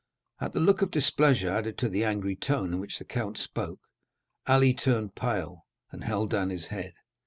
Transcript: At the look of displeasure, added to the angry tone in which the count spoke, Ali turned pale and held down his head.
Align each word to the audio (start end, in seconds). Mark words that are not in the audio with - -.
At 0.39 0.53
the 0.53 0.59
look 0.59 0.81
of 0.81 0.89
displeasure, 0.89 1.49
added 1.51 1.77
to 1.77 1.87
the 1.87 2.03
angry 2.05 2.35
tone 2.35 2.73
in 2.73 2.79
which 2.79 2.97
the 2.97 3.05
count 3.05 3.37
spoke, 3.37 3.81
Ali 4.47 4.73
turned 4.73 5.13
pale 5.13 5.67
and 5.91 6.03
held 6.03 6.31
down 6.31 6.49
his 6.49 6.65
head. 6.65 6.95